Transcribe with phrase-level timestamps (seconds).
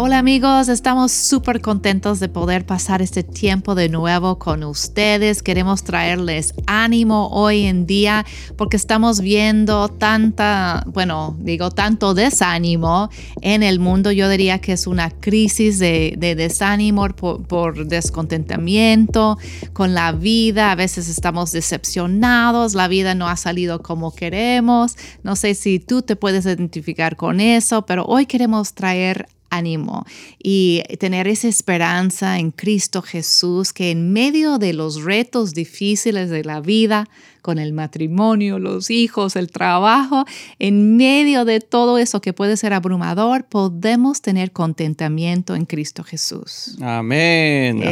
[0.00, 5.42] Hola amigos, estamos súper contentos de poder pasar este tiempo de nuevo con ustedes.
[5.42, 8.24] Queremos traerles ánimo hoy en día
[8.56, 13.10] porque estamos viendo tanta, bueno, digo, tanto desánimo
[13.40, 14.12] en el mundo.
[14.12, 19.36] Yo diría que es una crisis de, desánimo por, por descontentamiento
[19.72, 20.70] con la vida.
[20.70, 24.96] A veces estamos decepcionados, la vida no ha salido como queremos.
[25.24, 30.04] No sé si tú te puedes identificar con eso, pero hoy queremos traer ánimo
[30.42, 36.44] y tener esa esperanza en Cristo Jesús que en medio de los retos difíciles de
[36.44, 37.08] la vida,
[37.40, 40.24] con el matrimonio, los hijos, el trabajo,
[40.58, 46.76] en medio de todo eso que puede ser abrumador, podemos tener contentamiento en Cristo Jesús.
[46.80, 47.82] Amén.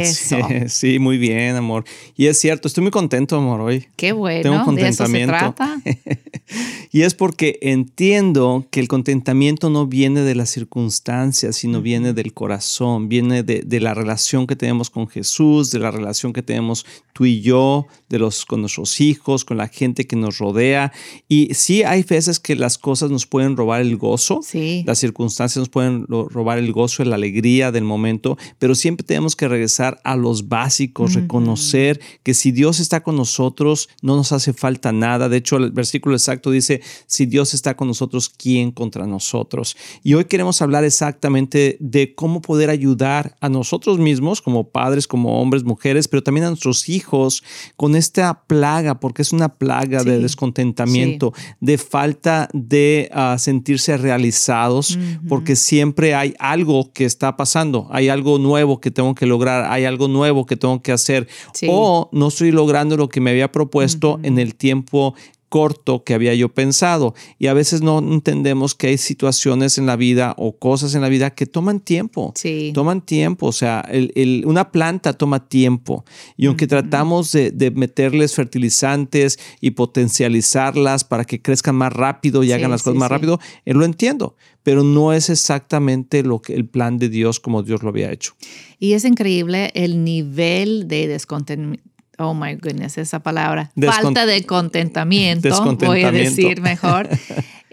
[0.67, 1.85] Sí, muy bien, amor.
[2.15, 3.87] Y es cierto, estoy muy contento, amor, hoy.
[3.95, 4.41] Qué bueno.
[4.43, 5.33] Tengo contentamiento.
[5.33, 5.81] ¿De eso se trata?
[6.91, 12.33] y es porque entiendo que el contentamiento no viene de las circunstancias, sino viene del
[12.33, 16.85] corazón, viene de, de la relación que tenemos con Jesús, de la relación que tenemos
[17.13, 20.91] tú y yo, de los, con nuestros hijos, con la gente que nos rodea.
[21.27, 24.83] Y sí hay veces que las cosas nos pueden robar el gozo, sí.
[24.85, 29.47] las circunstancias nos pueden robar el gozo, la alegría del momento, pero siempre tenemos que
[29.47, 34.91] regresar a los básicos, reconocer que si Dios está con nosotros, no nos hace falta
[34.91, 35.29] nada.
[35.29, 39.77] De hecho, el versículo exacto dice, si Dios está con nosotros, ¿quién contra nosotros?
[40.03, 45.41] Y hoy queremos hablar exactamente de cómo poder ayudar a nosotros mismos como padres, como
[45.41, 47.43] hombres, mujeres, pero también a nuestros hijos
[47.75, 54.97] con esta plaga, porque es una plaga de descontentamiento, de falta de ah, sentirse realizados,
[55.27, 59.85] porque siempre hay algo que está pasando, hay algo nuevo que tengo que lograr, hay
[59.85, 61.27] algo nuevo que tengo que hacer,
[61.67, 65.13] o no estoy logrando lo que me había propuesto en el tiempo
[65.49, 67.13] corto que había yo pensado.
[67.39, 71.09] Y a veces no entendemos que hay situaciones en la vida o cosas en la
[71.09, 72.33] vida que toman tiempo.
[72.35, 72.71] Sí.
[72.73, 73.47] Toman tiempo.
[73.47, 76.05] O sea, el, una planta toma tiempo.
[76.35, 82.71] Y aunque tratamos de, meterles fertilizantes y potencializarlas para que crezcan más rápido y hagan
[82.71, 84.35] las cosas más rápido, eh, lo entiendo.
[84.63, 88.33] Pero no es exactamente lo que el plan de Dios como Dios lo había hecho.
[88.79, 95.75] Y es increíble el nivel de descontentamiento oh my goodness, esa palabra, falta de contentamiento,
[95.75, 97.09] voy a decir mejor.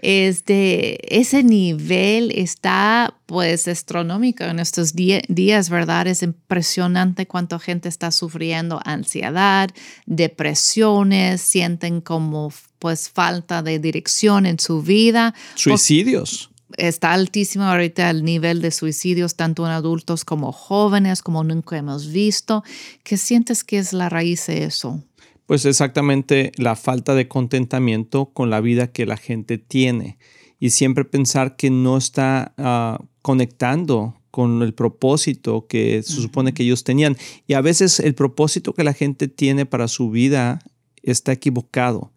[0.07, 6.05] Este, ese nivel está pues astronómico en estos días, ¿verdad?
[6.05, 9.71] Es impresionante cuánta gente está sufriendo ansiedad,
[10.05, 15.33] depresiones, sienten como pues falta de dirección en su vida.
[15.55, 21.77] Suicidios está altísimo ahorita el nivel de suicidios, tanto en adultos como jóvenes, como nunca
[21.77, 22.63] hemos visto.
[23.03, 25.03] ¿Qué sientes que es la raíz de eso?
[25.45, 30.17] Pues exactamente la falta de contentamiento con la vida que la gente tiene
[30.59, 36.63] y siempre pensar que no está ah, conectando con el propósito que se supone que
[36.63, 37.15] ellos tenían.
[37.47, 40.59] Y a veces el propósito que la gente tiene para su vida
[41.03, 42.11] está equivocado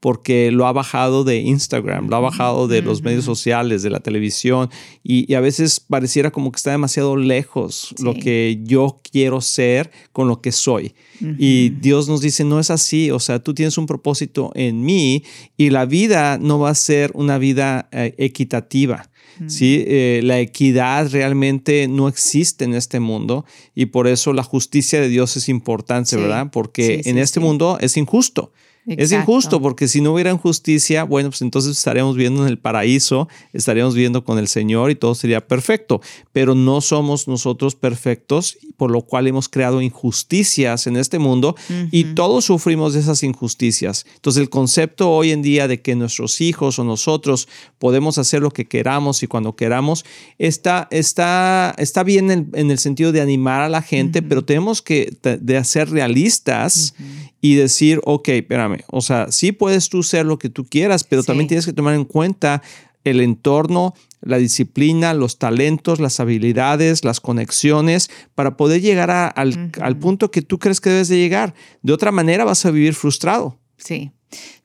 [0.00, 4.00] porque lo ha bajado de Instagram, lo ha bajado de los medios sociales, de la
[4.00, 4.70] televisión,
[5.04, 10.26] y, a veces pareciera como que está demasiado lejos lo que yo quiero ser con
[10.26, 10.94] lo que soy.
[11.38, 15.22] Y Dios nos dice, no es así, o sea, tú tienes un propósito en mí
[15.58, 19.10] y la vida no va a ser una vida eh, equitativa.
[19.46, 19.84] ¿sí?
[19.86, 23.44] Eh, la equidad realmente no existe en este mundo
[23.74, 26.48] y por eso la justicia de Dios es importante, ¿verdad?
[26.50, 28.52] Porque en este mundo es injusto.
[28.86, 33.28] Es injusto porque si no hubiera injusticia, bueno, pues entonces estaríamos viendo en el paraíso,
[33.52, 36.00] estaríamos viendo con el Señor y todo sería perfecto,
[36.32, 41.56] pero no somos nosotros perfectos, por lo cual hemos creado injusticias en este mundo
[41.90, 44.06] y todos sufrimos de esas injusticias.
[44.14, 47.48] Entonces el concepto hoy en día de que nuestros hijos o nosotros
[47.78, 50.04] podemos hacer lo que queramos y cuando queramos,
[50.38, 55.16] está, está, está bien en, el sentido de animar a la gente, pero tenemos que
[55.22, 56.94] de hacer realistas
[57.40, 61.22] y decir, ok, espérame, o sea, sí puedes tú ser lo que tú quieras, pero
[61.22, 62.62] también tienes que tomar en cuenta
[63.04, 69.96] el entorno, la disciplina, los talentos, las habilidades, las conexiones, para poder llegar al, al
[69.96, 71.54] punto que tú crees que debes de llegar.
[71.82, 73.58] De otra manera vas a vivir frustrado.
[73.78, 74.12] Sí.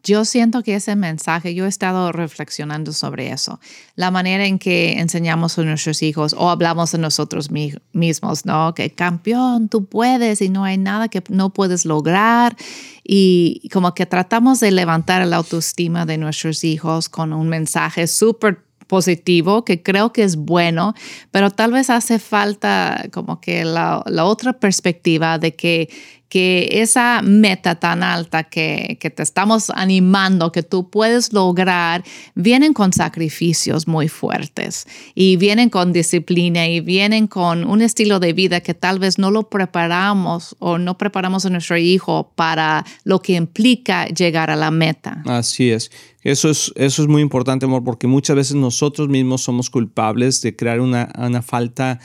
[0.04, 3.60] Yo siento que ese mensaje, yo he estado reflexionando sobre eso,
[3.96, 8.76] la manera en que enseñamos a nuestros hijos o hablamos a nosotros mismos, ¿no?
[8.76, 12.56] Que campeón, tú puedes y no hay nada que no puedes lograr
[13.04, 18.64] y como que tratamos de levantar la autoestima de nuestros hijos con un mensaje súper
[18.88, 20.94] positivo, que creo que es bueno,
[21.32, 25.90] pero tal vez hace falta como que la, la otra perspectiva de que
[26.36, 32.04] que esa meta tan alta que, te estamos animando, que tú puedes lograr,
[32.34, 38.34] vienen con sacrificios muy fuertes y vienen con disciplina y vienen con un estilo de
[38.34, 43.22] vida que tal vez no lo preparamos o no preparamos a nuestro hijo para lo
[43.22, 45.24] que implica llegar a la meta.
[45.28, 45.90] Así es.
[46.22, 50.56] Eso es, eso es muy importante, amor, porque muchas veces nosotros mismos somos culpables de
[50.56, 52.00] crear una, una falta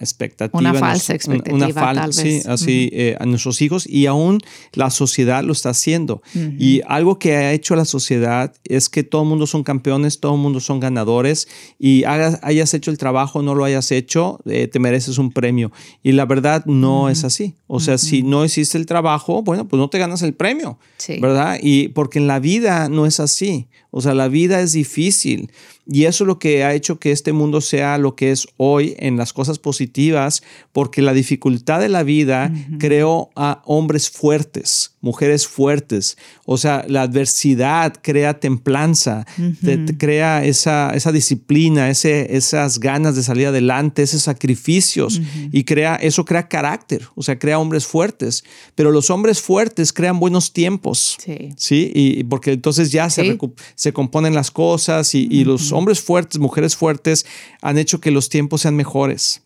[0.00, 0.58] expectativa.
[0.58, 1.56] Una falsa expectativa.
[1.56, 4.40] Una falsa, sí, así eh, a nuestros hijos y aún
[4.72, 6.22] la sociedad lo está haciendo.
[6.58, 10.34] Y algo que ha hecho la sociedad es que todo el mundo son campeones, todo
[10.34, 11.48] el mundo son ganadores
[11.78, 15.72] y hayas hecho el trabajo, no lo hayas hecho, eh, te mereces un premio.
[16.02, 17.54] Y la verdad no es así.
[17.66, 20.78] O sea, si no hiciste el trabajo, bueno, pues no te ganas el premio,
[21.20, 21.58] ¿verdad?
[21.62, 23.68] Y porque en la vida no es así.
[23.90, 25.50] O sea, la vida es difícil.
[25.86, 28.94] Y eso es lo que ha hecho que este mundo sea lo que es hoy
[28.98, 30.42] en las cosas positivas,
[30.72, 36.18] porque la dificultad de la vida creó a hombres fuertes, mujeres fuertes.
[36.44, 39.26] O sea, la adversidad crea templanza,
[39.98, 45.20] crea esa, esa disciplina, ese, esas ganas de salir adelante, esos sacrificios,
[45.50, 48.44] y crea, eso crea carácter, o sea, crea hombres fuertes.
[48.74, 51.16] Pero los hombres fuertes crean buenos tiempos.
[51.24, 51.50] Sí.
[51.56, 51.90] ¿sí?
[51.94, 53.38] Y, porque entonces ya se,
[53.74, 57.26] se componen las cosas y, y los hombres fuertes, mujeres fuertes
[57.62, 59.42] han hecho que los tiempos sean mejores.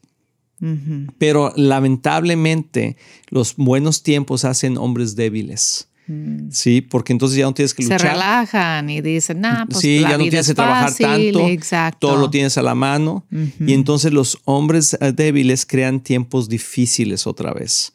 [1.18, 2.96] Pero lamentablemente
[3.28, 5.88] los buenos tiempos hacen hombres débiles.
[6.06, 6.50] Mm.
[6.50, 8.00] Sí, porque entonces ya no tienes que luchar.
[8.00, 11.48] Se relajan y dicen, nah, pues sí, ya no tienes que trabajar tanto.
[11.48, 12.08] Exacto.
[12.08, 13.24] Todo lo tienes a la mano.
[13.60, 17.92] Y entonces los hombres eh, débiles crean tiempos difíciles otra vez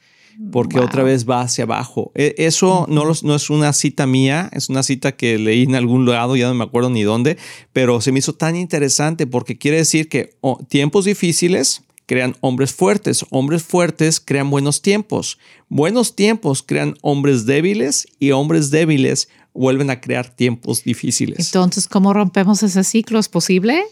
[0.51, 2.11] porque otra vez va hacia abajo.
[2.15, 6.05] E, eso no, no, es una cita mía, es una cita que leí en algún
[6.05, 7.37] lado, ya no me acuerdo ni dónde,
[7.73, 10.35] pero se me hizo tan interesante porque quiere decir que
[10.69, 18.07] tiempos difíciles crean hombres fuertes, hombres fuertes crean buenos tiempos, buenos tiempos crean hombres débiles
[18.17, 21.37] y hombres débiles vuelven a crear tiempos difíciles.
[21.37, 23.19] Entonces, ¿cómo rompemos ese ciclo?
[23.19, 23.83] ¿Es posible?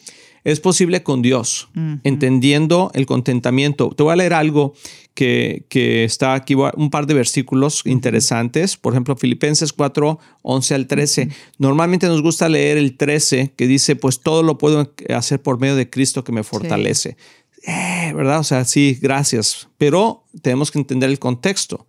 [0.44, 1.69] Es posible con Dios,
[2.04, 3.90] entendiendo el contentamiento.
[3.90, 4.74] Te voy a leer algo
[5.14, 5.66] que,
[6.04, 8.78] está aquí, un par de versículos interesantes.
[8.78, 11.30] Por ejemplo, Filipenses 4, 11 al 13.
[11.60, 15.75] Normalmente nos gusta leer el 13, que dice, pues todo lo puedo hacer por medio
[15.75, 17.18] de Cristo que me fortalece.
[17.63, 18.39] Eh, ¿Verdad?
[18.39, 19.68] O sea, sí, gracias.
[19.77, 21.88] Pero tenemos que entender el contexto.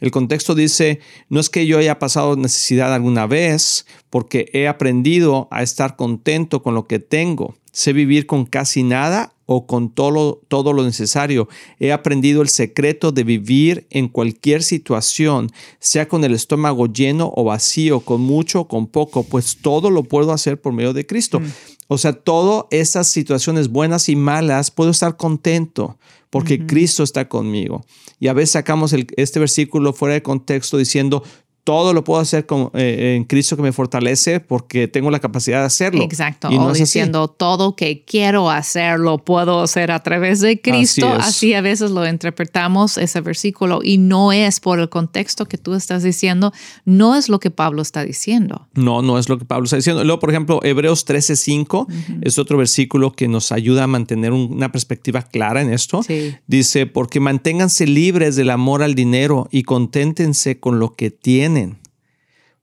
[0.00, 5.48] El contexto dice, no es que yo haya pasado necesidad alguna vez, porque he aprendido
[5.50, 10.42] a estar contento con lo que tengo sé vivir con casi nada o con todo,
[10.48, 11.48] todo lo necesario.
[11.78, 17.44] He aprendido el secreto de vivir en cualquier situación, sea con el estómago lleno o
[17.44, 21.38] vacío, con mucho o con poco, pues todo lo puedo hacer por medio de Cristo.
[21.38, 21.52] Mm.
[21.88, 25.98] O sea, todas esas situaciones buenas y malas, puedo estar contento
[26.30, 27.84] porque Cristo está conmigo.
[28.20, 31.22] Y a veces sacamos este versículo fuera de contexto diciendo,
[31.68, 35.60] todo lo puedo hacer con, eh, en Cristo que me fortalece porque tengo la capacidad
[35.60, 36.02] de hacerlo.
[36.02, 36.48] Exacto.
[36.48, 41.12] o diciendo todo que quiero hacer lo puedo hacer a través de Cristo.
[41.12, 45.74] Así, a veces lo interpretamos ese versículo y no es por el contexto que tú
[45.74, 46.54] estás diciendo,
[46.86, 48.66] no es lo que Pablo está diciendo.
[48.72, 50.02] No, no es lo que Pablo está diciendo.
[50.04, 51.86] Luego, por ejemplo, Hebreos 13:5
[52.22, 56.00] es otro versículo que nos ayuda a mantener una perspectiva clara en esto.
[56.46, 61.57] Dice, porque manténganse libres del amor al dinero y conténtense con lo que tienen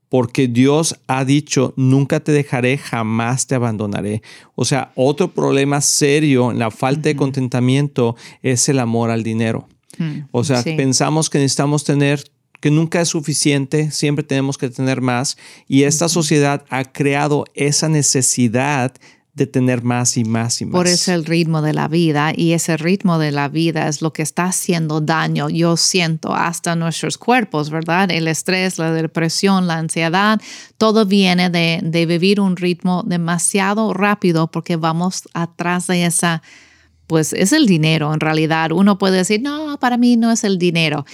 [0.09, 4.21] porque Dios ha dicho, nunca te dejaré, jamás te abandonaré.
[4.55, 9.67] O sea, otro problema serio en la falta de contentamiento es el amor al dinero.
[9.97, 12.23] Hmm, o sea, pensamos que necesitamos tener
[12.61, 15.37] que nunca es suficiente, siempre tenemos que tener más
[15.67, 18.93] y esta sociedad ha creado esa necesidad
[19.35, 20.71] de tener más y más y más.
[20.71, 24.13] Por eso el ritmo de la vida y ese ritmo de la vida es lo
[24.13, 28.09] que está haciendo daño, yo siento, hasta nuestros cuerpos, ¿verdad?
[28.11, 30.41] El estrés, la depresión, la ansiedad,
[30.77, 36.41] todo viene de, de vivir un ritmo demasiado rápido porque vamos atrás de esa
[37.07, 38.71] pues es el dinero en realidad.
[38.71, 41.05] Uno puede decir, no, para mí no es el dinero,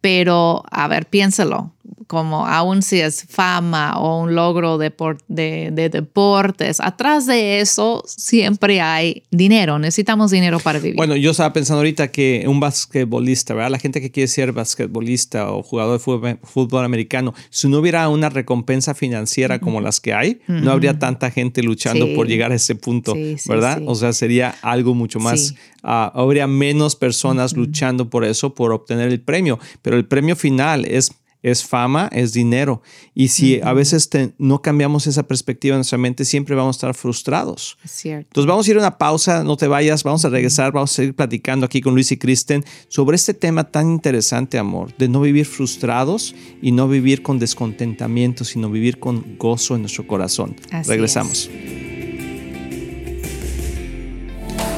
[0.00, 1.72] pero a ver, piénselo
[2.08, 4.90] como aún si es fama o un logro de,
[5.28, 10.96] de, deportes, atrás de eso siempre hay dinero, necesitamos dinero para vivir.
[10.96, 13.70] Bueno, yo estaba pensando ahorita que un basquetbolista, ¿verdad?
[13.70, 18.30] La gente que quiere ser basquetbolista o jugador de fútbol, americano, si no hubiera una
[18.30, 22.74] recompensa financiera como las que hay, no habría tanta gente luchando por llegar a ese
[22.74, 23.14] punto,
[23.46, 23.82] ¿verdad?
[23.84, 29.08] o sea, sería algo mucho más, ah, habría menos personas luchando por eso, por obtener
[29.10, 32.82] el premio, pero el premio final es es fama, es dinero.
[33.14, 34.08] Y si a veces
[34.38, 37.78] no cambiamos esa perspectiva en nuestra mente, siempre vamos a estar frustrados.
[37.84, 38.28] Es cierto.
[38.30, 40.94] Entonces vamos a ir a una pausa, no te vayas, vamos a regresar, vamos a
[40.94, 45.20] seguir platicando aquí con Luis y Kristen sobre este tema tan interesante, amor, de no
[45.20, 50.56] vivir frustrados y no vivir con descontentamiento, sino vivir con gozo en nuestro corazón.
[50.86, 51.48] Regresamos.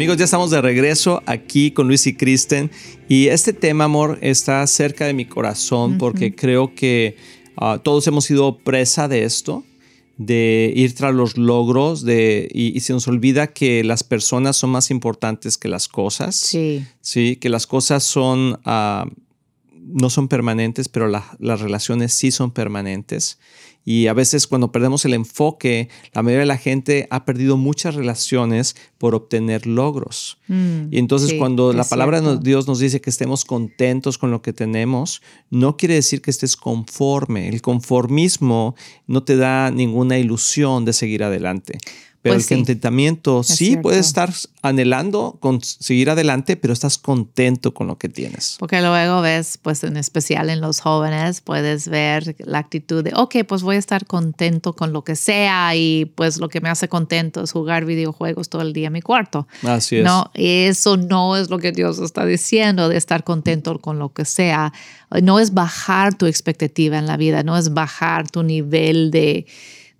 [0.00, 2.70] Amigos, ya estamos de regreso aquí con Luis y Kristen
[3.06, 7.18] y este tema, amor, está cerca de mi corazón porque creo que
[7.58, 9.62] ah, todos hemos sido presa de esto,
[10.16, 14.90] de ir tras los logros de, y, se nos olvida que las personas son más
[14.90, 16.34] importantes que las cosas.
[16.34, 16.82] Sí.
[17.02, 18.58] Sí, que las cosas son...
[18.64, 19.04] Ah,
[19.92, 23.38] no son permanentes, pero las relaciones sí son permanentes.
[23.84, 27.94] Y a veces cuando perdemos el enfoque, la mayoría de la gente ha perdido muchas
[27.94, 30.38] relaciones por obtener logros.
[30.48, 34.42] Mm, y entonces cuando la palabra de Dios nos dice que estemos contentos con lo
[34.42, 37.48] que tenemos, no quiere decir que estés conforme.
[37.48, 38.74] El conformismo
[39.06, 41.78] no te da ninguna ilusión de seguir adelante.
[42.22, 47.86] Pero pues el contentamiento sí puedes estar anhelando con seguir adelante, pero estás contento con
[47.86, 48.56] lo que tienes.
[48.58, 53.36] Porque luego ves, pues en especial en los jóvenes, puedes ver la actitud de, ok,
[53.48, 56.88] pues voy a estar contento con lo que sea y pues lo que me hace
[56.88, 59.48] contento es jugar videojuegos todo el día en mi cuarto.
[59.62, 60.04] Así es.
[60.04, 64.26] No, eso no es lo que Dios está diciendo de estar contento con lo que
[64.26, 64.74] sea.
[65.22, 69.46] No es bajar tu expectativa en la vida, no es bajar tu nivel de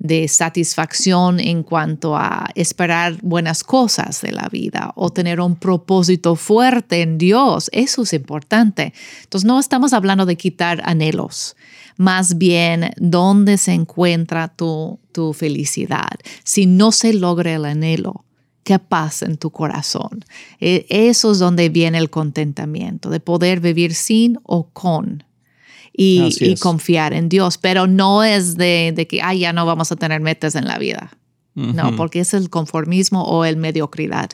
[0.00, 6.36] de satisfacción en cuanto a esperar buenas cosas de la vida o tener un propósito
[6.36, 7.68] fuerte en Dios.
[7.72, 8.94] Eso es importante.
[9.22, 11.54] Entonces no estamos hablando de quitar anhelos,
[11.98, 16.18] más bien dónde se encuentra tu, tu felicidad.
[16.44, 18.24] Si no se logra el anhelo,
[18.64, 20.24] ¿qué pasa en tu corazón?
[20.60, 25.24] E, eso es donde viene el contentamiento, de poder vivir sin o con
[25.92, 30.20] y, confiar en Dios, pero no es de, que, ay, ya no vamos a tener
[30.20, 31.16] metas en la vida.
[31.54, 34.30] No, porque es el conformismo o el mediocridad.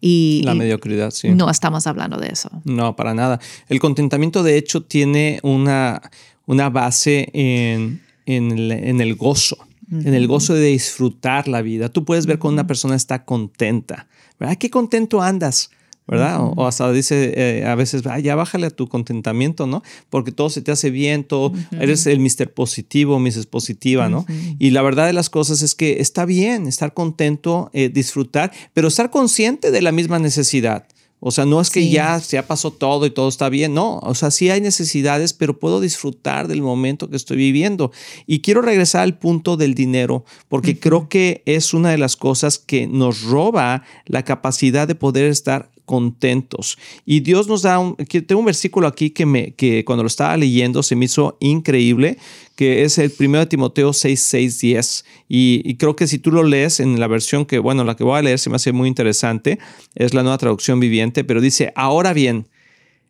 [0.00, 1.28] Y, la mediocridad, sí.
[1.30, 2.50] No estamos hablando de eso.
[2.64, 3.40] No, para nada.
[3.68, 6.00] El contentamiento, de hecho, tiene una,
[6.46, 9.58] una base en, en, el, gozo,
[9.90, 11.88] en el gozo de disfrutar la vida.
[11.88, 14.08] Tú puedes ver cuando una persona está contenta.
[14.40, 14.56] ¿Verdad?
[14.56, 15.70] ¿Qué contento andas?
[16.06, 16.38] ¿Verdad?
[16.40, 19.82] o, hasta dice eh, a veces, ya bájale a tu contentamiento, ¿no?
[20.10, 23.46] Porque todo se te hace bien, todo, eres el mister positivo, Mrs.
[23.46, 24.26] Positiva, ¿no?
[24.58, 28.88] Y la verdad de las cosas es que está bien estar contento, eh, disfrutar, pero
[28.88, 30.86] estar consciente de la misma necesidad.
[31.24, 34.12] O sea, no es que ya, ya pasó todo y todo está bien, no, o
[34.16, 37.92] sea, sí hay necesidades, pero puedo disfrutar del momento que estoy viviendo.
[38.26, 42.58] Y quiero regresar al punto del dinero, porque creo que es una de las cosas
[42.58, 46.78] que nos roba la capacidad de poder estar contentos.
[47.04, 50.38] Y Dios nos da un, tengo un versículo aquí que, me, que cuando lo estaba
[50.38, 52.16] leyendo se me hizo increíble,
[52.56, 55.04] que es el 1 Timoteo 6, 6, 10.
[55.28, 58.18] Y, creo que si tú lo lees en la versión que, bueno, la que voy
[58.18, 59.58] a leer se me hace muy interesante,
[59.94, 62.46] es la nueva traducción viviente, pero dice, ahora bien,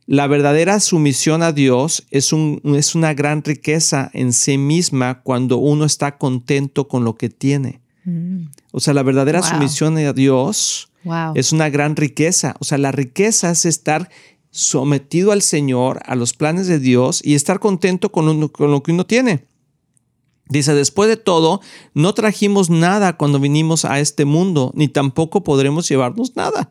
[0.07, 5.59] la verdadera sumisión a Dios es, un, es una gran riqueza en sí misma cuando
[5.59, 7.79] uno está contento con lo que tiene.
[8.05, 8.47] Mm.
[8.73, 10.91] O sea, la verdadera sumisión a Dios
[11.35, 12.57] es una gran riqueza.
[12.59, 14.11] O sea, la riqueza es estar
[14.51, 18.93] sometido al Señor, a los planes de Dios y estar contento con, con lo que
[18.93, 19.47] uno tiene.
[20.49, 21.61] Dice, después de todo,
[21.95, 26.71] no trajimos nada cuando vinimos a este mundo, ni tampoco podremos llevarnos nada.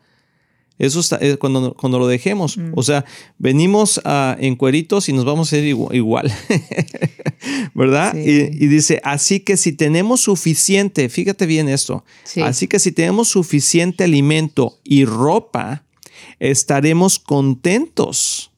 [0.81, 2.57] Eso está eh, cuando, cuando lo dejemos.
[2.57, 2.71] Mm.
[2.75, 3.05] O sea,
[3.37, 4.01] venimos
[4.39, 6.33] en cueritos y nos vamos a ir igual.
[7.75, 8.15] ¿Verdad?
[8.15, 12.03] Y, dice, así que si tenemos suficiente, fíjate bien esto,
[12.43, 15.83] así que si tenemos suficiente alimento y ropa,
[16.39, 18.50] estaremos contentos.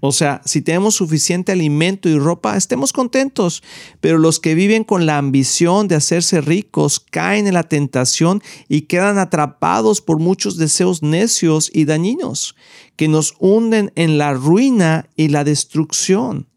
[0.00, 3.62] O sea, si tenemos suficiente alimento y ropa, estemos contentos.
[4.00, 8.82] Pero los que viven con la ambición de hacerse ricos caen en la tentación y
[8.82, 12.56] quedan atrapados por muchos deseos necios y dañinos
[12.96, 16.48] que nos hunden en la ruina y la destrucción.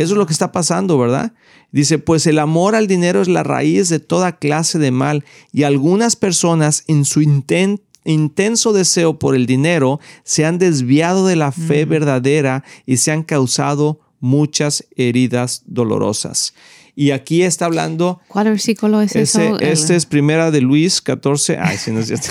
[0.00, 1.34] Eso es lo que está pasando, ¿verdad?
[1.70, 5.62] Dice, pues el amor al dinero es la raíz de toda clase de mal y
[5.62, 11.52] algunas personas en su intento intenso deseo por el dinero se han desviado de la
[11.52, 16.54] fe verdadera y se han causado muchas heridas dolorosas.
[17.00, 18.20] Y aquí está hablando.
[18.26, 19.60] ¿Cuál versículo es ese, eso?
[19.60, 21.56] Este es primera de Luis 14.
[21.56, 22.26] Ay, sí, no es cierto.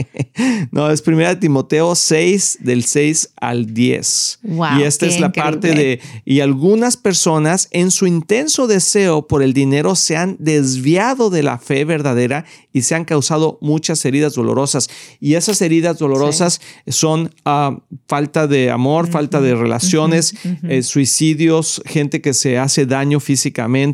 [0.70, 4.38] no, es primera de Timoteo 6, del 6 al 10.
[4.78, 6.00] y esta es la parte de.
[6.24, 11.58] Y algunas personas, en su intenso deseo por el dinero, se han desviado de la
[11.58, 14.88] fe verdadera y se han causado muchas heridas dolorosas.
[15.18, 17.76] Y esas heridas dolorosas son ah,
[18.06, 23.87] falta de amor, falta de relaciones, eh, suicidios, gente que se hace daño físicamente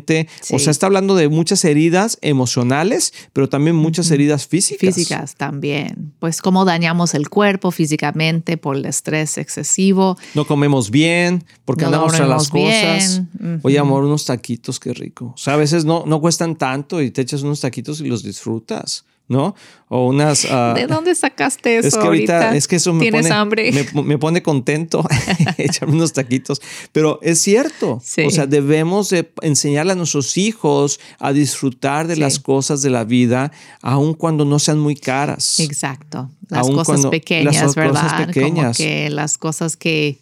[0.51, 4.95] o sea, está hablando de muchas heridas emocionales, pero también muchas heridas físicas.
[4.95, 6.13] Físicas también.
[6.19, 10.17] Pues cómo dañamos el cuerpo físicamente por el estrés excesivo.
[10.33, 13.21] No comemos bien porque andamos a las cosas.
[13.63, 15.33] Oye, amor, unos taquitos, qué rico.
[15.35, 18.23] O sea, a veces no, no cuestan tanto y te echas unos taquitos y los
[18.23, 19.05] disfrutas.
[19.27, 19.55] ¿No?
[19.87, 20.45] O unas...
[20.55, 21.87] Ah, ¿De dónde sacaste eso?
[21.87, 23.89] Es que ahorita, es que eso me ¿Tienes pone, hambre?
[23.93, 25.03] Me, pone contento
[25.57, 26.61] echarme unos taquitos,
[26.91, 32.39] pero es cierto, o sea, debemos de enseñarle a nuestros hijos a disfrutar de las
[32.39, 35.59] cosas de la vida, aun cuando no sean muy caras.
[35.59, 38.01] Exacto, las cosas pequeñas, las ¿verdad?
[38.01, 38.77] Cosas pequeñas.
[38.77, 40.19] Como que las cosas que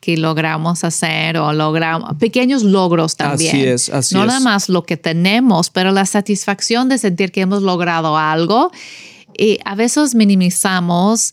[0.00, 3.54] que logramos hacer o logramos pequeños logros también.
[3.54, 7.42] Así es, así no nada más lo que tenemos, pero la satisfacción de sentir que
[7.42, 8.72] hemos logrado algo.
[9.36, 11.32] Y a veces minimizamos,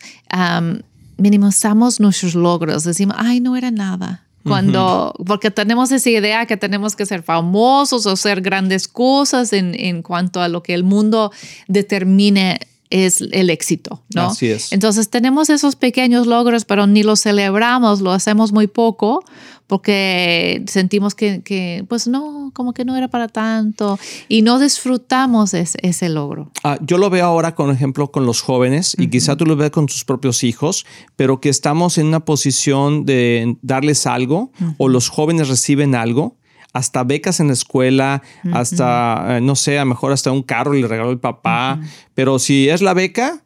[1.18, 2.84] minimizamos nuestros logros.
[2.84, 4.24] Decimos, ay, no era nada.
[4.44, 9.76] Cuando, porque tenemos esa idea que tenemos que ser famosos o ser grandes cosas en,
[9.78, 11.34] en cuanto a lo que el mundo
[11.68, 14.28] determine es el éxito, ¿no?
[14.28, 14.72] Así es.
[14.72, 19.24] Entonces tenemos esos pequeños logros, pero ni los celebramos, lo hacemos muy poco
[19.68, 26.10] porque sentimos que, pues no, como que no era para tanto y no disfrutamos ese,
[26.10, 26.52] logro.
[26.64, 29.72] Ah, yo lo veo ahora, por ejemplo, con los jóvenes y quizá tú lo veas
[29.72, 30.86] con tus propios hijos,
[31.18, 36.38] pero que estamos en una posición de darles algo o los jóvenes reciben algo
[36.78, 38.22] hasta becas en la escuela,
[38.54, 41.82] hasta, eh, no sé, a lo mejor hasta un carro le regaló el papá,
[42.14, 43.44] pero si es la beca,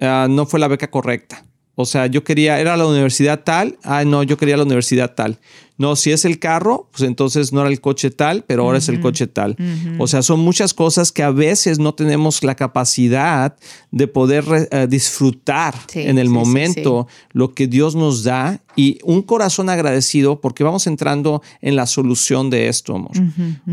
[0.00, 1.44] ah, no fue la beca correcta.
[1.76, 5.38] O sea, yo quería, era la universidad tal, ah, no, yo quería la universidad tal.
[5.76, 8.88] No, si es el carro, pues entonces no era el coche tal, pero ahora es
[8.88, 9.56] el coche tal.
[9.98, 13.56] O sea, son muchas cosas que a veces no tenemos la capacidad
[13.90, 19.68] de poder eh, disfrutar en el momento lo que Dios nos da y un corazón
[19.68, 23.12] agradecido porque vamos entrando en la solución de esto, amor.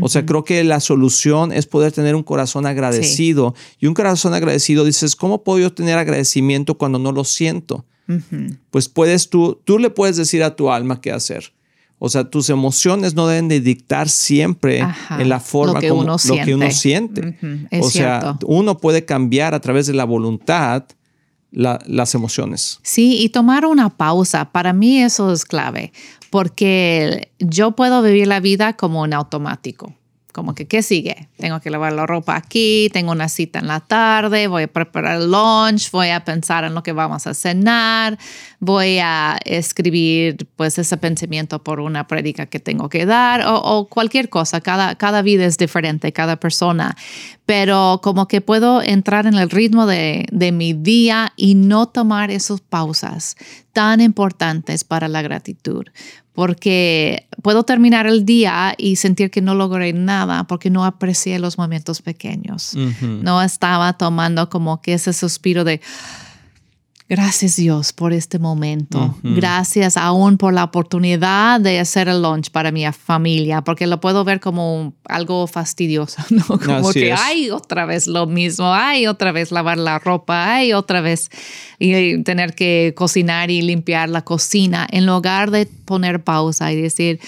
[0.00, 4.34] O sea, creo que la solución es poder tener un corazón agradecido y un corazón
[4.34, 7.84] agradecido dices, ¿cómo puedo yo tener agradecimiento cuando no lo siento?
[8.70, 11.52] Pues puedes tú, tú le puedes decir a tu alma qué hacer.
[12.04, 14.84] O sea, tus emociones no deben de dictar siempre
[15.20, 17.38] en la forma como uno lo que uno siente.
[17.80, 20.82] o sea, uno puede cambiar a través de la voluntad
[21.52, 22.80] las emociones.
[22.82, 25.92] Sí, y tomar una pausa, para mí eso es clave,
[26.28, 29.94] porque yo puedo vivir la vida como en automático
[30.32, 31.28] como que, ¿qué sigue?
[31.36, 35.20] Tengo que lavar la ropa aquí, tengo una cita en la tarde, voy a preparar
[35.20, 38.18] el lunch, voy a pensar en lo que vamos a cenar,
[38.58, 44.28] voy a escribir pues ese pensamiento por una prédica que tengo que dar o, cualquier
[44.28, 44.60] cosa.
[44.60, 46.96] Cada, cada vida es diferente, cada persona.
[47.52, 52.30] Pero como que puedo entrar en el ritmo de, de mi día y no tomar
[52.30, 53.36] esas pausas
[53.74, 55.84] tan importantes para la gratitud
[56.32, 61.58] porque puedo terminar el día y sentir que no logré nada porque no aprecié los
[61.58, 62.74] momentos pequeños.
[63.02, 65.82] No estaba tomando como que ese suspiro de
[67.12, 69.18] Gracias Dios por este momento.
[69.22, 74.24] Gracias aún por la oportunidad de hacer el lunch para mi familia, porque lo puedo
[74.24, 76.58] ver como algo fastidioso, ¿no?
[76.58, 81.02] Como que hay otra vez lo mismo, hay otra vez lavar la ropa, hay otra
[81.02, 81.28] vez
[81.78, 87.20] y tener que cocinar y limpiar la cocina, en lugar de poner pausa y decir,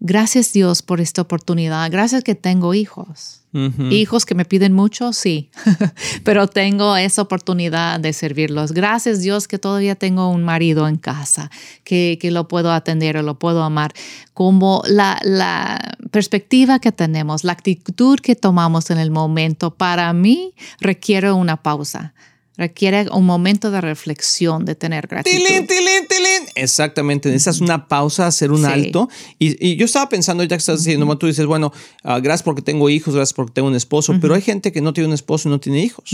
[0.00, 3.42] gracias Dios por esta oportunidad, gracias que tengo hijos.
[3.90, 5.50] Hijos que me piden mucho, sí,
[6.24, 8.72] pero tengo esa oportunidad de servirlos.
[8.72, 11.50] Gracias Dios que todavía tengo un marido en casa,
[11.84, 13.92] que, que lo puedo atender o lo puedo amar.
[14.34, 20.54] Como la, la perspectiva que tenemos, la actitud que tomamos en el momento, para mí
[20.80, 22.14] requiere una pausa
[22.56, 25.36] requiere un momento de reflexión, de tener gratitud.
[25.36, 26.48] ¡Tilín, tilín, tilín!
[26.54, 29.08] Exactamente, necesitas una pausa, hacer un alto.
[29.38, 32.88] Y, yo estaba pensando, ya que estás diciendo, tú dices, bueno, ah, gracias porque tengo
[32.88, 35.52] hijos, gracias porque tengo un esposo, pero hay gente que no tiene un esposo y
[35.52, 36.10] no tiene hijos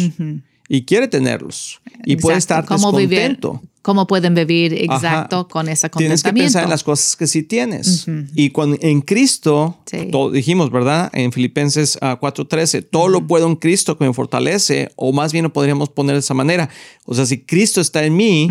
[0.68, 3.62] y quiere tenerlos y puede estar ¿Cómo descontento.
[3.82, 5.98] ¿Cómo pueden vivir exacto con esa contentamiento?
[5.98, 8.06] Tienes que pensar en las cosas que sí tienes.
[8.34, 9.78] Y cuando en Cristo,
[10.32, 11.10] dijimos, ¿verdad?
[11.12, 15.42] En Filipenses 4:13, ah, todo lo puedo en Cristo que me fortalece, o más bien
[15.42, 16.70] lo podríamos poner de esa manera.
[17.06, 18.48] O sea, si Cristo está en mí,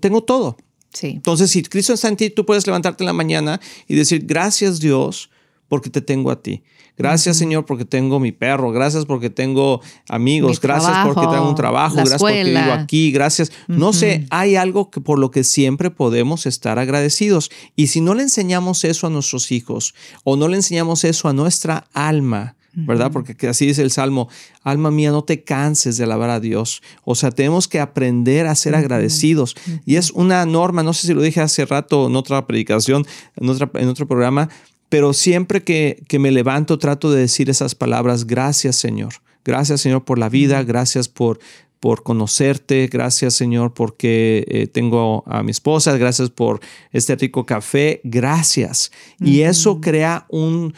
[0.00, 0.56] tengo todo.
[0.92, 1.08] Sí.
[1.08, 4.80] Entonces, si Cristo está en ti, tú puedes levantarte en la mañana y decir, gracias
[4.80, 5.28] Dios
[5.68, 6.62] porque te tengo a ti.
[6.96, 8.70] Gracias, Señor, porque tengo mi perro.
[8.70, 10.60] Gracias porque tengo amigos.
[10.60, 11.96] gracias porque tengo un trabajo.
[11.96, 13.10] Gracias porque vivo aquí.
[13.10, 13.50] Gracias.
[13.66, 17.50] No sé, hay algo que por lo que siempre podemos estar agradecidos.
[17.74, 21.32] Y si no le enseñamos eso a nuestros hijos o no le enseñamos eso a
[21.32, 23.10] nuestra alma, ¿verdad?
[23.12, 24.28] Porque así dice el Salmo,
[24.62, 26.82] alma mía, no te canses de alabar a Dios.
[27.04, 29.56] O sea, tenemos que aprender a ser agradecidos.
[29.84, 33.48] Y es una norma, no sé si lo dije hace rato en otra predicación, en,
[33.48, 34.48] otra, en otro programa,
[34.88, 40.18] pero siempre que, me levanto trato de decir esas palabras, gracias Señor, gracias Señor por
[40.18, 41.38] la vida, gracias por,
[41.80, 46.60] por conocerte, gracias Señor porque eh, tengo a mi esposa, gracias por
[46.92, 48.92] este rico café, gracias.
[49.20, 50.74] Y eso crea un,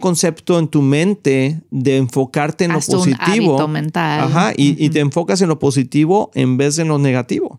[0.00, 3.66] concepto en tu mente de enfocarte en lo positivo.
[3.68, 4.20] mental.
[4.20, 7.58] Ajá, y, y, te enfocas en lo positivo en vez de en lo negativo.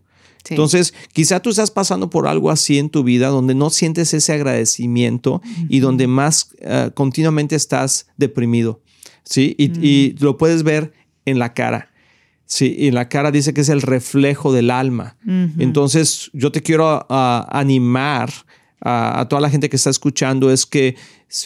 [0.50, 4.34] Entonces, quizá tú estás pasando por algo así en tu vida donde no sientes ese
[4.34, 8.82] agradecimiento y donde más eh, continuamente estás deprimido,
[9.24, 9.56] ¿sí?
[9.58, 10.94] Y, lo puedes ver
[11.26, 11.92] en la cara.
[12.46, 15.18] Sí, y en la cara dice que es el reflejo del alma.
[15.60, 18.32] Entonces, yo te quiero ah, animar
[18.82, 20.96] a, toda la gente que está escuchando es que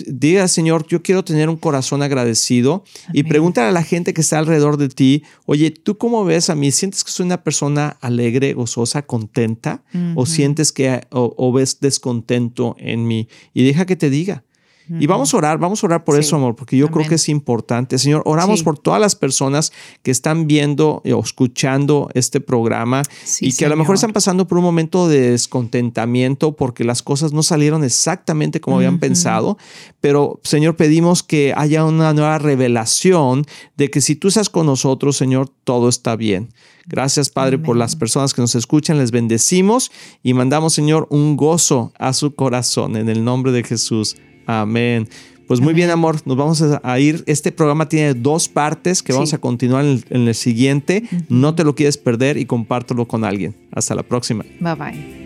[0.08, 4.40] diga, Señor, yo quiero tener un corazón agradecido y pregúntale a la gente que está
[4.40, 6.72] alrededor de ti, oye, ¿tú cómo ves a mí?
[6.72, 9.84] ¿Sientes que soy una persona alegre, gozosa, contenta?
[10.16, 13.28] ¿O sientes que o ves descontento en mí?
[13.54, 14.44] Y deja que te diga.
[14.90, 17.30] Y vamos a orar, vamos a orar por eso, amor, porque yo creo que es
[17.30, 17.98] importante.
[17.98, 23.04] Señor, oramos por todas las personas que están viendo o escuchando este programa
[23.40, 27.32] y que a lo mejor están pasando por un momento de descontentamiento porque las cosas
[27.32, 29.58] no salieron exactamente como habían pensado.
[30.02, 33.46] Pero, Señor, pedimos que haya una nueva revelación
[33.78, 36.50] de que si tú estás con nosotros, Señor, todo está bien.
[36.86, 38.98] Gracias, Padre, por las personas que nos escuchan.
[38.98, 39.92] Les bendecimos
[40.22, 44.18] y mandamos, Señor, un gozo a su corazón en el nombre de Jesús.
[44.46, 45.08] Amén.
[45.48, 47.24] Pues muy bien, amor, nos vamos a ir.
[47.28, 51.04] Este programa tiene dos partes que vamos a continuar en el, siguiente.
[51.30, 53.54] No te lo quieres perder y compártelo con alguien.
[53.72, 54.46] Hasta la próxima.
[54.60, 55.24] Bye bye.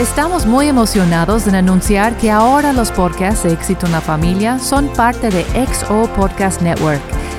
[0.00, 4.88] Estamos muy emocionados en anunciar que ahora los podcasts de Éxito en la Familia son
[4.88, 7.00] parte de XO Podcast Network